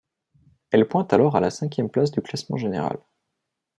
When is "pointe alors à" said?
0.87-1.39